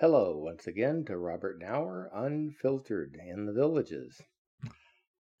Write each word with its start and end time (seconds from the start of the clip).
Hello, 0.00 0.36
once 0.36 0.68
again, 0.68 1.04
to 1.06 1.18
Robert 1.18 1.58
Nauer, 1.58 2.08
Unfiltered 2.12 3.16
in 3.20 3.46
the 3.46 3.52
Villages. 3.52 4.22
A 4.64 4.68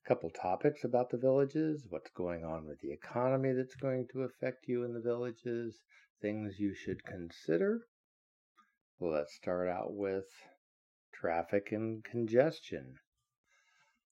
couple 0.04 0.30
topics 0.30 0.82
about 0.82 1.10
the 1.10 1.16
villages, 1.16 1.86
what's 1.88 2.10
going 2.10 2.44
on 2.44 2.66
with 2.66 2.80
the 2.80 2.90
economy 2.90 3.52
that's 3.52 3.76
going 3.76 4.08
to 4.08 4.22
affect 4.22 4.66
you 4.66 4.82
in 4.82 4.94
the 4.94 5.00
villages, 5.00 5.80
things 6.20 6.58
you 6.58 6.74
should 6.74 7.04
consider. 7.04 7.82
Let's 8.98 9.32
start 9.36 9.68
out 9.68 9.94
with 9.94 10.26
traffic 11.14 11.70
and 11.70 12.02
congestion. 12.02 12.96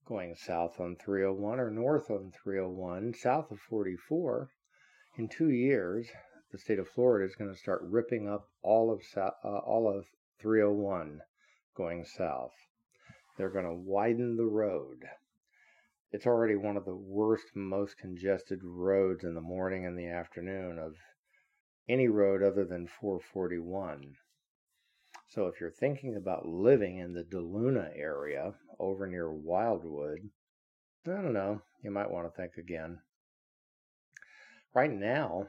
Going 0.05 0.37
south 0.37 0.79
on 0.79 0.95
301 0.95 1.59
or 1.59 1.73
north 1.73 2.09
on 2.09 2.31
301, 2.31 3.15
south 3.15 3.51
of 3.51 3.59
44, 3.59 4.49
in 5.19 5.29
two 5.29 5.51
years, 5.51 6.07
the 6.53 6.59
state 6.59 6.79
of 6.79 6.89
Florida 6.89 7.27
is 7.27 7.35
going 7.35 7.53
to 7.53 7.59
start 7.59 7.83
ripping 7.83 8.29
up 8.29 8.49
all 8.63 8.93
of 8.93 9.03
uh, 9.17 9.29
all 9.45 9.89
of 9.89 10.07
301 10.41 11.21
going 11.75 12.05
south. 12.05 12.53
They're 13.37 13.51
going 13.51 13.65
to 13.65 13.75
widen 13.75 14.37
the 14.37 14.47
road. 14.47 15.05
It's 16.13 16.27
already 16.27 16.57
one 16.57 16.77
of 16.77 16.85
the 16.85 16.95
worst, 16.95 17.47
most 17.55 17.99
congested 17.99 18.61
roads 18.63 19.25
in 19.25 19.35
the 19.35 19.41
morning 19.41 19.85
and 19.85 19.99
the 19.99 20.07
afternoon 20.07 20.79
of 20.79 20.95
any 21.89 22.09
road 22.09 22.43
other 22.43 22.65
than 22.65 22.87
441. 22.87 24.17
So 25.29 25.47
if 25.47 25.61
you're 25.61 25.71
thinking 25.71 26.17
about 26.17 26.47
living 26.47 26.99
in 26.99 27.13
the 27.13 27.25
DeLuna 27.25 27.91
area 27.97 28.55
over 28.79 29.07
near 29.07 29.31
Wildwood, 29.31 30.31
I 31.07 31.11
don't 31.11 31.33
know, 31.33 31.63
you 31.83 31.91
might 31.91 32.11
want 32.11 32.27
to 32.27 32.37
think 32.37 32.57
again. 32.57 33.01
Right 34.75 34.91
now, 34.91 35.49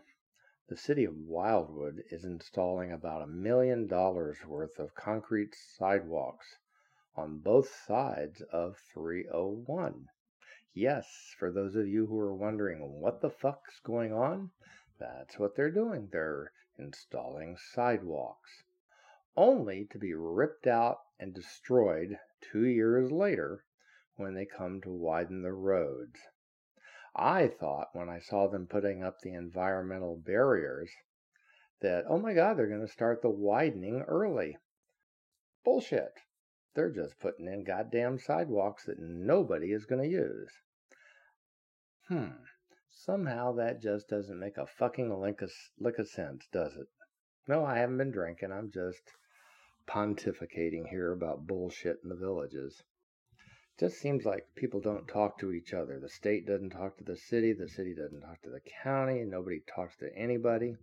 the 0.70 0.76
city 0.76 1.05
of 1.05 1.16
Wildwood 1.16 2.03
is 2.12 2.26
installing 2.26 2.91
about 2.91 3.21
a 3.21 3.27
million 3.27 3.88
dollars 3.88 4.45
worth 4.45 4.80
of 4.80 4.93
concrete 4.95 5.55
sidewalks 5.55 6.57
on 7.15 7.40
both 7.40 7.74
sides 7.85 8.41
of 8.51 8.77
301. 8.93 10.09
Yes, 10.74 11.34
for 11.40 11.51
those 11.51 11.77
of 11.77 11.87
you 11.87 12.05
who 12.07 12.20
are 12.20 12.35
wondering 12.35 12.99
what 12.99 13.21
the 13.21 13.29
fuck's 13.29 13.79
going 13.79 14.12
on, 14.12 14.51
that's 14.99 15.40
what 15.40 15.55
they're 15.55 15.71
doing. 15.71 16.09
They're 16.12 16.51
installing 16.77 17.55
sidewalks, 17.74 18.63
only 19.37 19.85
to 19.85 19.98
be 19.98 20.13
ripped 20.13 20.68
out 20.68 20.99
and 21.18 21.34
destroyed 21.34 22.20
two 22.41 22.65
years 22.65 23.09
later 23.09 23.63
when 24.18 24.34
they 24.34 24.46
come 24.46 24.81
to 24.81 24.91
widen 24.91 25.43
the 25.43 25.54
roads. 25.54 26.20
I 27.20 27.48
thought 27.48 27.90
when 27.93 28.10
I 28.10 28.20
saw 28.20 28.48
them 28.48 28.68
putting 28.68 29.04
up 29.04 29.21
the 29.21 29.34
environmental 29.34 30.18
barriers 30.18 30.91
that, 31.82 32.05
oh 32.07 32.20
my 32.20 32.34
God, 32.34 32.57
they're 32.57 32.68
going 32.68 32.85
to 32.85 32.87
start 32.87 33.24
the 33.24 33.29
widening 33.29 34.04
early. 34.04 34.57
Bullshit. 35.65 36.13
They're 36.76 36.91
just 36.91 37.20
putting 37.20 37.48
in 37.48 37.63
goddamn 37.63 38.20
sidewalks 38.20 38.85
that 38.85 38.99
nobody 38.99 39.71
is 39.71 39.85
going 39.85 40.04
to 40.04 40.07
use. 40.07 40.51
Hmm. 42.07 42.43
Somehow 42.91 43.54
that 43.54 43.81
just 43.81 44.07
doesn't 44.07 44.40
make 44.40 44.57
a 44.57 44.68
fucking 44.68 45.20
lick 45.20 45.41
of, 45.41 45.52
lick 45.79 45.98
of 45.98 46.07
sense, 46.07 46.48
does 46.54 46.76
it? 46.76 46.87
No, 47.48 47.65
I 47.65 47.79
haven't 47.79 47.98
been 47.98 48.12
drinking. 48.12 48.52
I'm 48.52 48.70
just 48.71 49.02
pontificating 49.87 50.87
here 50.90 51.13
about 51.13 51.48
bullshit 51.48 51.98
in 52.04 52.09
the 52.09 52.15
villages 52.15 52.84
just 53.80 54.00
seems 54.00 54.26
like 54.26 54.56
people 54.56 54.80
don't 54.80 55.08
talk 55.08 55.38
to 55.40 55.52
each 55.52 55.74
other. 55.74 56.00
The 56.00 56.10
state 56.10 56.48
doesn't 56.48 56.72
talk 56.72 56.98
to 56.98 57.04
the 57.04 57.16
city, 57.16 57.54
the 57.54 57.70
city 57.70 57.94
doesn't 57.94 58.22
talk 58.22 58.42
to 58.42 58.50
the 58.50 58.62
county, 58.84 59.24
nobody 59.24 59.62
talks 59.76 59.96
to 59.98 60.10
anybody. 60.16 60.76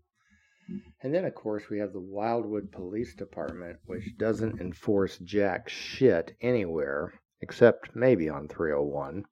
And 1.03 1.13
then, 1.13 1.25
of 1.25 1.35
course, 1.35 1.69
we 1.69 1.81
have 1.81 1.93
the 1.93 2.01
Wildwood 2.01 2.73
Police 2.73 3.15
Department, 3.15 3.81
which 3.85 4.17
doesn't 4.17 4.61
enforce 4.61 5.19
jack 5.19 5.69
shit 5.69 6.37
anywhere, 6.41 7.13
except 7.41 7.95
maybe 7.95 8.29
on 8.29 8.49
301. 8.49 9.25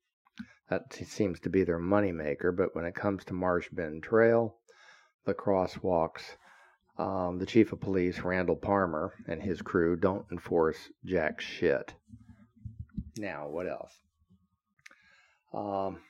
That 0.69 0.93
seems 0.93 1.41
to 1.41 1.49
be 1.49 1.65
their 1.65 1.79
moneymaker. 1.79 2.55
But 2.55 2.75
when 2.75 2.85
it 2.85 2.95
comes 2.95 3.25
to 3.27 3.35
Marsh 3.35 3.69
Bend 3.71 4.03
Trail, 4.03 4.59
the 5.25 5.35
crosswalks, 5.35 6.37
um, 6.99 7.39
the 7.39 7.47
chief 7.47 7.73
of 7.73 7.81
police, 7.81 8.21
Randall 8.21 8.57
Palmer, 8.57 9.15
and 9.27 9.43
his 9.43 9.63
crew 9.63 9.97
don't 9.97 10.27
enforce 10.31 10.91
jack 11.05 11.41
shit. 11.41 11.95
Now, 13.17 13.49
what 13.49 13.69
else? 13.69 13.93
Um, 15.53 16.01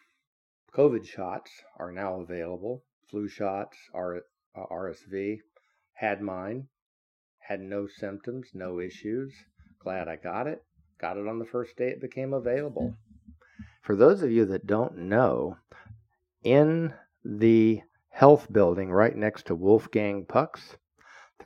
COVID 0.75 1.05
shots 1.05 1.51
are 1.79 1.91
now 1.91 2.21
available. 2.21 2.85
Flu 3.11 3.29
shots, 3.29 3.77
R- 3.93 4.23
uh, 4.57 4.67
RSV. 4.71 5.41
Had 5.95 6.21
mine. 6.21 6.69
Had 7.41 7.61
no 7.61 7.87
symptoms, 7.87 8.49
no 8.55 8.81
issues. 8.81 9.35
Glad 9.81 10.09
I 10.09 10.17
got 10.17 10.47
it. 10.47 10.65
Got 10.99 11.17
it 11.17 11.27
on 11.27 11.41
the 11.41 11.45
first 11.45 11.77
day 11.77 11.89
it 11.89 12.01
became 12.01 12.33
available. 12.33 12.95
For 13.83 13.97
those 13.97 14.23
of 14.23 14.31
you 14.31 14.45
that 14.47 14.67
don't 14.67 14.97
know, 14.97 15.57
in 16.45 16.95
the 17.25 17.83
health 18.11 18.53
building 18.53 18.93
right 18.93 19.17
next 19.17 19.47
to 19.47 19.57
Wolfgang 19.57 20.25
Puck's, 20.25 20.77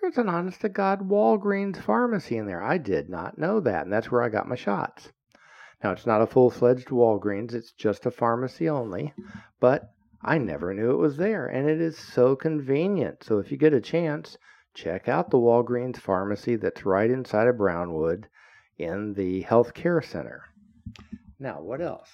there's 0.00 0.18
an 0.18 0.28
honest 0.28 0.60
to 0.60 0.68
God 0.68 1.08
Walgreens 1.08 1.80
pharmacy 1.80 2.36
in 2.36 2.46
there. 2.46 2.62
I 2.62 2.76
did 2.76 3.08
not 3.08 3.38
know 3.38 3.60
that, 3.60 3.84
and 3.84 3.92
that's 3.92 4.10
where 4.10 4.22
I 4.22 4.28
got 4.28 4.48
my 4.48 4.54
shots. 4.54 5.10
Now, 5.86 5.92
it's 5.92 6.04
not 6.04 6.20
a 6.20 6.26
full 6.26 6.50
fledged 6.50 6.88
Walgreens, 6.88 7.54
it's 7.54 7.70
just 7.70 8.06
a 8.06 8.10
pharmacy 8.10 8.68
only, 8.68 9.14
but 9.60 9.92
I 10.20 10.36
never 10.36 10.74
knew 10.74 10.90
it 10.90 10.96
was 10.96 11.16
there, 11.16 11.46
and 11.46 11.70
it 11.70 11.80
is 11.80 11.96
so 11.96 12.34
convenient. 12.34 13.22
So, 13.22 13.38
if 13.38 13.52
you 13.52 13.56
get 13.56 13.72
a 13.72 13.80
chance, 13.80 14.36
check 14.74 15.06
out 15.06 15.30
the 15.30 15.38
Walgreens 15.38 15.98
pharmacy 15.98 16.56
that's 16.56 16.84
right 16.84 17.08
inside 17.08 17.46
of 17.46 17.58
Brownwood 17.58 18.26
in 18.76 19.14
the 19.14 19.42
health 19.42 19.74
care 19.74 20.02
center. 20.02 20.42
Now, 21.38 21.62
what 21.62 21.80
else? 21.80 22.10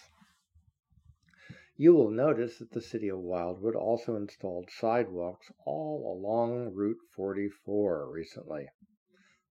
You 1.78 1.94
will 1.94 2.10
notice 2.10 2.58
that 2.58 2.72
the 2.72 2.82
city 2.82 3.08
of 3.08 3.20
Wildwood 3.20 3.74
also 3.74 4.16
installed 4.16 4.68
sidewalks 4.70 5.50
all 5.64 6.20
along 6.20 6.74
Route 6.74 7.00
44 7.16 8.10
recently. 8.12 8.68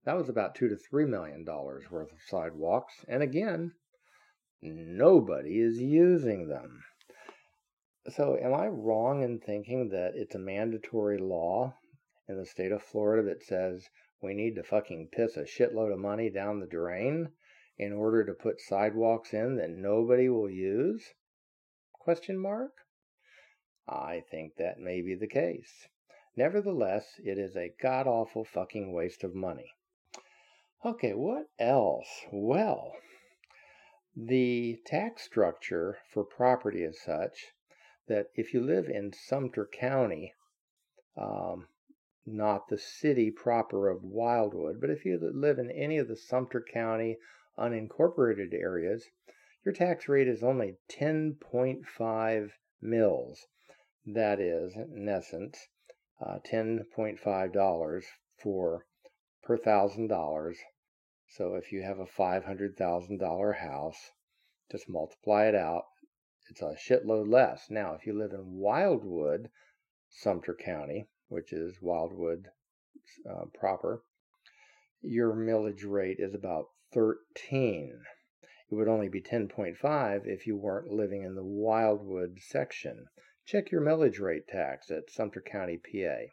That 0.04 0.16
was 0.16 0.28
about 0.28 0.54
two 0.54 0.68
to 0.68 0.76
three 0.76 1.06
million 1.06 1.44
dollars 1.44 1.90
worth 1.90 2.12
of 2.12 2.18
sidewalks, 2.28 3.04
and 3.08 3.20
again, 3.20 3.72
nobody 4.62 5.60
is 5.60 5.78
using 5.78 6.48
them. 6.48 6.82
So, 8.08 8.36
am 8.36 8.54
I 8.54 8.68
wrong 8.68 9.22
in 9.22 9.40
thinking 9.40 9.90
that 9.90 10.14
it's 10.14 10.34
a 10.34 10.38
mandatory 10.38 11.18
law 11.18 11.76
in 12.28 12.36
the 12.36 12.46
state 12.46 12.72
of 12.72 12.82
Florida 12.82 13.28
that 13.28 13.42
says 13.42 13.88
we 14.22 14.34
need 14.34 14.54
to 14.54 14.62
fucking 14.62 15.08
piss 15.12 15.36
a 15.36 15.42
shitload 15.42 15.92
of 15.92 15.98
money 15.98 16.30
down 16.30 16.60
the 16.60 16.66
drain 16.66 17.32
in 17.78 17.92
order 17.92 18.24
to 18.24 18.34
put 18.34 18.60
sidewalks 18.60 19.34
in 19.34 19.56
that 19.56 19.70
nobody 19.70 20.28
will 20.28 20.50
use? 20.50 21.14
Question 21.92 22.38
mark? 22.38 22.72
I 23.88 24.22
think 24.30 24.56
that 24.56 24.78
may 24.78 25.02
be 25.02 25.14
the 25.14 25.26
case. 25.26 25.88
Nevertheless, 26.36 27.04
it 27.18 27.38
is 27.38 27.56
a 27.56 27.74
god 27.80 28.06
awful 28.06 28.44
fucking 28.44 28.92
waste 28.92 29.24
of 29.24 29.34
money. 29.34 29.70
Okay, 30.84 31.12
what 31.14 31.46
else? 31.58 32.08
Well, 32.32 32.92
the 34.14 34.78
tax 34.84 35.22
structure 35.22 35.98
for 36.10 36.22
property 36.22 36.82
is 36.82 37.00
such 37.00 37.54
that 38.08 38.26
if 38.34 38.52
you 38.52 38.60
live 38.60 38.88
in 38.88 39.12
Sumter 39.12 39.66
County, 39.66 40.34
um, 41.16 41.68
not 42.26 42.68
the 42.68 42.76
city 42.76 43.30
proper 43.30 43.88
of 43.88 44.04
Wildwood, 44.04 44.80
but 44.80 44.90
if 44.90 45.04
you 45.04 45.18
live 45.18 45.58
in 45.58 45.70
any 45.70 45.96
of 45.96 46.08
the 46.08 46.16
Sumter 46.16 46.60
County 46.60 47.18
unincorporated 47.58 48.52
areas, 48.52 49.08
your 49.64 49.72
tax 49.72 50.08
rate 50.08 50.28
is 50.28 50.42
only 50.42 50.76
10.5 50.90 52.50
mills. 52.80 53.46
That 54.04 54.40
is, 54.40 54.74
in 54.76 55.08
essence, 55.08 55.68
uh, 56.20 56.38
$10.5 56.44 58.04
for 58.36 58.86
per 59.42 59.56
thousand 59.56 60.08
dollars 60.08 60.58
so 61.36 61.54
if 61.54 61.72
you 61.72 61.82
have 61.82 61.98
a 61.98 62.04
$500,000 62.04 63.56
house, 63.56 64.12
just 64.70 64.88
multiply 64.88 65.46
it 65.46 65.54
out. 65.54 65.84
It's 66.50 66.60
a 66.60 66.76
shitload 66.76 67.30
less. 67.30 67.70
Now, 67.70 67.94
if 67.94 68.06
you 68.06 68.12
live 68.12 68.32
in 68.32 68.58
Wildwood, 68.58 69.48
Sumter 70.10 70.54
County, 70.54 71.08
which 71.28 71.52
is 71.54 71.80
Wildwood 71.80 72.48
uh, 73.28 73.46
proper, 73.54 74.02
your 75.00 75.32
millage 75.32 75.84
rate 75.86 76.18
is 76.18 76.34
about 76.34 76.66
13. 76.92 78.02
It 78.70 78.74
would 78.74 78.88
only 78.88 79.08
be 79.08 79.22
10.5 79.22 80.26
if 80.26 80.46
you 80.46 80.56
weren't 80.56 80.92
living 80.92 81.22
in 81.22 81.34
the 81.34 81.44
Wildwood 81.44 82.40
section. 82.40 83.06
Check 83.46 83.70
your 83.70 83.80
millage 83.80 84.20
rate 84.20 84.48
tax 84.48 84.90
at 84.90 85.10
Sumter 85.10 85.40
County, 85.40 85.78
PA. 85.78 86.26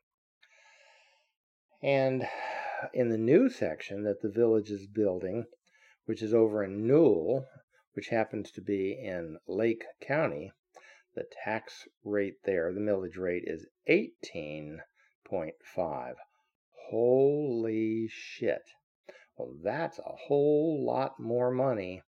And 1.81 2.27
in 2.93 3.09
the 3.09 3.17
new 3.17 3.49
section 3.49 4.03
that 4.03 4.21
the 4.21 4.29
village 4.29 4.69
is 4.69 4.87
building, 4.87 5.45
which 6.05 6.21
is 6.21 6.33
over 6.33 6.63
in 6.63 6.87
Newell, 6.87 7.45
which 7.93 8.09
happens 8.09 8.51
to 8.51 8.61
be 8.61 8.93
in 8.93 9.37
Lake 9.47 9.83
County, 10.01 10.51
the 11.15 11.25
tax 11.43 11.87
rate 12.03 12.35
there, 12.45 12.71
the 12.71 12.79
millage 12.79 13.17
rate 13.17 13.43
is 13.45 13.65
18.5. 13.89 16.13
Holy 16.89 18.07
shit. 18.07 18.61
Well, 19.35 19.55
that's 19.63 19.97
a 19.99 20.15
whole 20.27 20.85
lot 20.85 21.19
more 21.19 21.51
money 21.51 22.03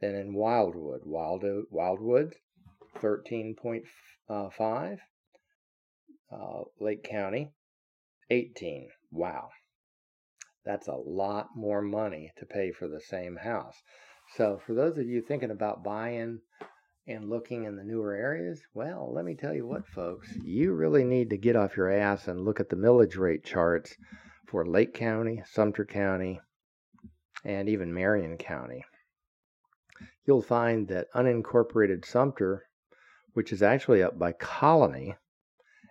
than 0.00 0.14
in 0.14 0.34
Wildwood. 0.34 1.02
Wild, 1.04 1.44
Wildwood, 1.70 2.36
13.5. 2.96 4.98
Uh, 6.30 6.62
Lake 6.80 7.04
County, 7.04 7.52
18. 8.30 8.88
Wow. 9.10 9.50
That's 10.64 10.86
a 10.86 10.94
lot 10.94 11.48
more 11.56 11.82
money 11.82 12.32
to 12.36 12.46
pay 12.46 12.70
for 12.70 12.86
the 12.86 13.00
same 13.00 13.36
house. 13.36 13.82
So, 14.36 14.60
for 14.64 14.74
those 14.74 14.96
of 14.96 15.08
you 15.08 15.20
thinking 15.20 15.50
about 15.50 15.82
buying 15.82 16.40
and 17.06 17.28
looking 17.28 17.64
in 17.64 17.76
the 17.76 17.82
newer 17.82 18.14
areas, 18.14 18.62
well, 18.72 19.12
let 19.12 19.24
me 19.24 19.34
tell 19.34 19.52
you 19.52 19.66
what, 19.66 19.86
folks, 19.88 20.32
you 20.36 20.72
really 20.72 21.02
need 21.02 21.30
to 21.30 21.36
get 21.36 21.56
off 21.56 21.76
your 21.76 21.90
ass 21.90 22.28
and 22.28 22.44
look 22.44 22.60
at 22.60 22.68
the 22.68 22.76
millage 22.76 23.18
rate 23.18 23.44
charts 23.44 23.96
for 24.46 24.64
Lake 24.64 24.94
County, 24.94 25.42
Sumter 25.46 25.84
County, 25.84 26.40
and 27.44 27.68
even 27.68 27.92
Marion 27.92 28.38
County. 28.38 28.84
You'll 30.24 30.42
find 30.42 30.86
that 30.88 31.12
unincorporated 31.12 32.04
Sumter, 32.04 32.66
which 33.32 33.52
is 33.52 33.62
actually 33.62 34.02
up 34.02 34.16
by 34.16 34.32
Colony, 34.32 35.16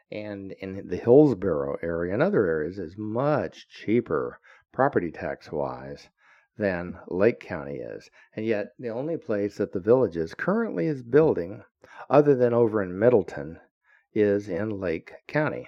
and 0.10 0.54
in 0.54 0.88
the 0.88 0.98
Hillsboro 0.98 1.78
area 1.84 2.14
and 2.14 2.24
other 2.24 2.46
areas, 2.46 2.80
is 2.80 2.98
much 2.98 3.68
cheaper 3.68 4.40
property 4.72 5.12
tax 5.12 5.52
wise 5.52 6.10
than 6.58 6.98
Lake 7.08 7.40
County 7.40 7.76
is. 7.76 8.10
And 8.36 8.46
yet, 8.46 8.74
the 8.78 8.90
only 8.90 9.18
place 9.18 9.58
that 9.58 9.72
the 9.72 9.80
Villages 9.80 10.34
currently 10.34 10.88
is 10.88 11.02
building, 11.02 11.64
other 12.10 12.36
than 12.36 12.54
over 12.54 12.82
in 12.82 12.98
Middleton, 12.98 13.60
is 14.14 14.50
in 14.50 14.80
Lake 14.80 15.14
County. 15.28 15.68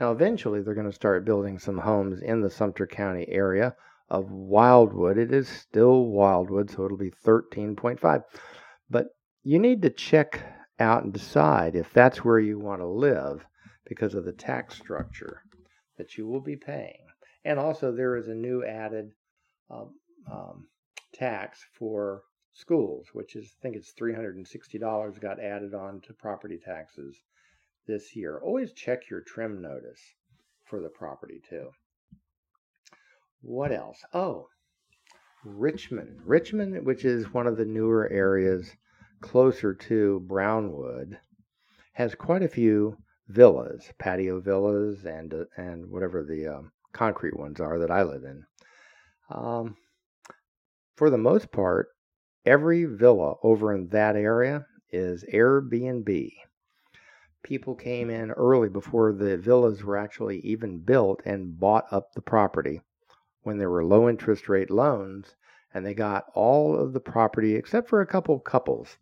Now, 0.00 0.12
eventually, 0.12 0.62
they're 0.62 0.74
going 0.74 0.90
to 0.90 0.92
start 0.92 1.24
building 1.24 1.58
some 1.58 1.78
homes 1.78 2.20
in 2.20 2.40
the 2.40 2.50
Sumter 2.50 2.86
County 2.86 3.28
area 3.28 3.74
of 4.08 4.30
Wildwood. 4.30 5.16
It 5.16 5.32
is 5.32 5.48
still 5.48 6.06
Wildwood, 6.06 6.70
so 6.70 6.84
it'll 6.84 6.98
be 6.98 7.12
13.5. 7.24 8.24
But 8.90 9.06
you 9.42 9.58
need 9.58 9.82
to 9.82 9.90
check 9.90 10.40
out 10.78 11.04
and 11.04 11.12
decide 11.12 11.76
if 11.76 11.92
that's 11.92 12.24
where 12.24 12.38
you 12.38 12.58
want 12.58 12.80
to 12.80 12.86
live 12.86 13.46
because 13.86 14.14
of 14.14 14.24
the 14.24 14.32
tax 14.32 14.76
structure 14.76 15.42
that 15.98 16.18
you 16.18 16.26
will 16.26 16.40
be 16.40 16.56
paying. 16.56 17.06
And 17.44 17.58
also, 17.58 17.92
there 17.92 18.16
is 18.16 18.28
a 18.28 18.34
new 18.34 18.64
added 18.64 19.12
um, 19.70 19.94
um, 20.30 20.68
tax 21.12 21.64
for 21.72 22.22
schools, 22.52 23.08
which 23.12 23.34
is, 23.34 23.54
I 23.58 23.62
think 23.62 23.76
it's 23.76 23.94
$360 23.94 25.20
got 25.20 25.40
added 25.40 25.74
on 25.74 26.00
to 26.02 26.12
property 26.12 26.58
taxes 26.64 27.16
this 27.86 28.14
year. 28.14 28.38
Always 28.38 28.72
check 28.72 29.10
your 29.10 29.22
trim 29.22 29.60
notice 29.60 30.00
for 30.64 30.80
the 30.80 30.88
property, 30.88 31.40
too. 31.48 31.70
What 33.40 33.72
else? 33.72 34.04
Oh, 34.14 34.48
Richmond. 35.44 36.20
Richmond, 36.24 36.86
which 36.86 37.04
is 37.04 37.34
one 37.34 37.48
of 37.48 37.56
the 37.56 37.64
newer 37.64 38.08
areas 38.08 38.76
closer 39.20 39.74
to 39.74 40.20
Brownwood, 40.20 41.18
has 41.94 42.14
quite 42.14 42.42
a 42.42 42.48
few 42.48 42.96
villas, 43.26 43.92
patio 43.98 44.40
villas, 44.40 45.04
and 45.04 45.34
uh, 45.34 45.44
and 45.56 45.90
whatever 45.90 46.22
the 46.22 46.46
um, 46.46 46.72
concrete 46.92 47.36
ones 47.36 47.60
are 47.60 47.78
that 47.78 47.90
I 47.90 48.02
live 48.02 48.24
in. 48.24 48.44
Um, 49.30 49.76
for 50.96 51.10
the 51.10 51.18
most 51.18 51.50
part, 51.50 51.88
every 52.44 52.84
villa 52.84 53.34
over 53.42 53.72
in 53.72 53.88
that 53.88 54.16
area 54.16 54.66
is 54.90 55.24
Airbnb. 55.32 56.32
People 57.42 57.74
came 57.74 58.10
in 58.10 58.30
early 58.30 58.68
before 58.68 59.12
the 59.12 59.36
villas 59.36 59.82
were 59.82 59.96
actually 59.96 60.38
even 60.40 60.78
built 60.78 61.22
and 61.24 61.58
bought 61.58 61.86
up 61.90 62.12
the 62.12 62.22
property 62.22 62.80
when 63.42 63.58
there 63.58 63.70
were 63.70 63.84
low 63.84 64.08
interest 64.08 64.48
rate 64.48 64.70
loans, 64.70 65.34
and 65.74 65.84
they 65.84 65.94
got 65.94 66.26
all 66.34 66.78
of 66.78 66.92
the 66.92 67.00
property 67.00 67.56
except 67.56 67.88
for 67.88 68.00
a 68.00 68.06
couple 68.06 68.38
couples 68.38 68.96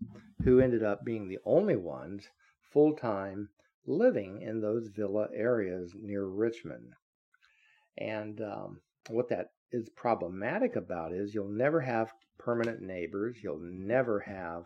who 0.44 0.60
ended 0.60 0.82
up 0.82 1.04
being 1.04 1.28
the 1.28 1.38
only 1.44 1.76
ones 1.76 2.28
full 2.72 2.94
time 2.94 3.50
living 3.86 4.40
in 4.40 4.60
those 4.60 4.88
villa 4.88 5.28
areas 5.34 5.94
near 6.00 6.24
Richmond. 6.24 6.94
And 8.00 8.40
um, 8.40 8.80
what 9.08 9.28
that 9.28 9.50
is 9.72 9.88
problematic 9.90 10.74
about 10.74 11.12
is 11.12 11.34
you'll 11.34 11.48
never 11.48 11.80
have 11.80 12.12
permanent 12.38 12.80
neighbors, 12.80 13.36
you'll 13.42 13.60
never 13.60 14.20
have 14.20 14.64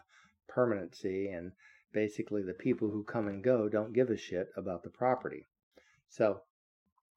permanency, 0.48 1.28
and 1.28 1.52
basically 1.92 2.42
the 2.42 2.54
people 2.54 2.90
who 2.90 3.04
come 3.04 3.28
and 3.28 3.42
go 3.42 3.68
don't 3.68 3.92
give 3.92 4.10
a 4.10 4.16
shit 4.16 4.48
about 4.56 4.82
the 4.82 4.90
property. 4.90 5.46
So 6.08 6.40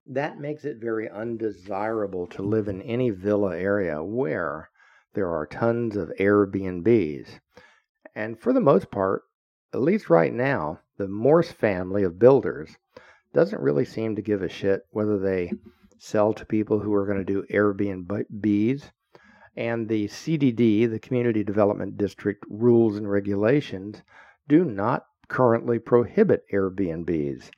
that 0.07 0.39
makes 0.39 0.65
it 0.65 0.77
very 0.81 1.09
undesirable 1.09 2.27
to 2.27 2.41
live 2.41 2.67
in 2.67 2.81
any 2.81 3.09
villa 3.09 3.57
area 3.57 4.03
where 4.03 4.69
there 5.13 5.29
are 5.29 5.45
tons 5.45 5.95
of 5.95 6.11
Airbnbs. 6.19 7.27
And 8.15 8.39
for 8.39 8.53
the 8.53 8.61
most 8.61 8.89
part, 8.89 9.23
at 9.73 9.81
least 9.81 10.09
right 10.09 10.33
now, 10.33 10.79
the 10.97 11.07
Morse 11.07 11.51
family 11.51 12.03
of 12.03 12.19
builders 12.19 12.77
doesn't 13.33 13.61
really 13.61 13.85
seem 13.85 14.15
to 14.15 14.21
give 14.21 14.41
a 14.41 14.49
shit 14.49 14.85
whether 14.91 15.19
they 15.19 15.51
sell 15.97 16.33
to 16.33 16.45
people 16.45 16.79
who 16.79 16.93
are 16.93 17.05
going 17.05 17.17
to 17.17 17.23
do 17.23 17.43
Airbnbs. 17.51 18.91
And 19.55 19.89
the 19.89 20.07
CDD, 20.07 20.89
the 20.89 20.99
Community 20.99 21.43
Development 21.43 21.97
District 21.97 22.43
rules 22.47 22.95
and 22.95 23.09
regulations, 23.09 24.03
do 24.47 24.63
not 24.63 25.05
currently 25.27 25.79
prohibit 25.79 26.43
Airbnbs. 26.53 27.49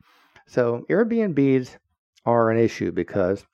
So 0.48 0.86
Airbnbs 0.90 1.78
are 2.26 2.50
an 2.50 2.58
issue 2.58 2.92
because 2.92 3.46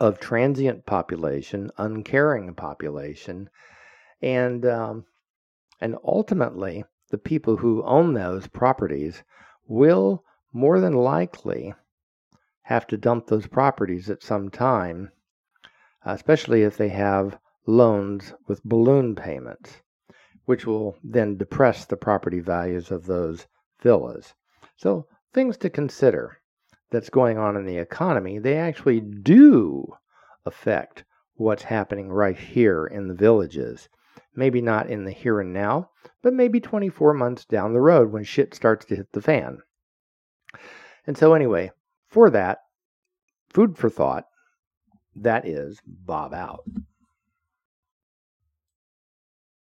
of 0.00 0.20
transient 0.20 0.86
population, 0.86 1.70
uncaring 1.76 2.54
population, 2.54 3.50
and 4.22 4.64
um, 4.64 5.04
and 5.80 5.96
ultimately 6.04 6.84
the 7.10 7.18
people 7.18 7.56
who 7.56 7.82
own 7.84 8.14
those 8.14 8.46
properties 8.46 9.22
will 9.66 10.24
more 10.52 10.80
than 10.80 10.94
likely 10.94 11.74
have 12.68 12.86
to 12.86 12.98
dump 12.98 13.26
those 13.26 13.46
properties 13.46 14.10
at 14.10 14.22
some 14.22 14.50
time, 14.50 15.10
uh, 16.06 16.10
especially 16.10 16.64
if 16.64 16.76
they 16.76 16.90
have 16.90 17.38
loans 17.64 18.34
with 18.46 18.62
balloon 18.62 19.14
payments, 19.14 19.80
which 20.44 20.66
will 20.66 20.94
then 21.02 21.38
depress 21.38 21.86
the 21.86 21.96
property 21.96 22.40
values 22.40 22.90
of 22.90 23.06
those 23.06 23.46
villas. 23.80 24.34
So, 24.76 25.06
things 25.32 25.56
to 25.58 25.70
consider 25.70 26.42
that's 26.90 27.08
going 27.08 27.38
on 27.38 27.56
in 27.56 27.64
the 27.64 27.78
economy, 27.78 28.38
they 28.38 28.58
actually 28.58 29.00
do 29.00 29.94
affect 30.44 31.04
what's 31.36 31.62
happening 31.62 32.12
right 32.12 32.36
here 32.36 32.84
in 32.84 33.08
the 33.08 33.14
villages. 33.14 33.88
Maybe 34.36 34.60
not 34.60 34.90
in 34.90 35.06
the 35.06 35.12
here 35.12 35.40
and 35.40 35.54
now, 35.54 35.88
but 36.20 36.34
maybe 36.34 36.60
24 36.60 37.14
months 37.14 37.46
down 37.46 37.72
the 37.72 37.80
road 37.80 38.12
when 38.12 38.24
shit 38.24 38.52
starts 38.52 38.84
to 38.86 38.96
hit 38.96 39.12
the 39.12 39.22
fan. 39.22 39.62
And 41.06 41.16
so, 41.16 41.32
anyway, 41.32 41.70
for 42.08 42.30
that, 42.30 42.58
food 43.50 43.76
for 43.76 43.90
thought, 43.90 44.24
that 45.16 45.46
is 45.46 45.80
Bob 45.86 46.32
out. 46.34 46.64